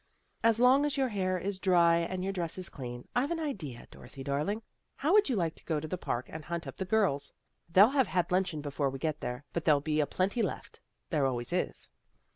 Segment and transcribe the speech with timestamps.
[0.43, 3.39] "And as long as your hah* is dry, and your dress is clean, I've an
[3.39, 4.63] idea, Dorothy darling.
[4.95, 7.31] How would you like to go to the Park and hunt up the girls?
[7.71, 10.79] They'll have had luncheon before we get there, but there'll be a plenty left.
[11.11, 11.87] There always is."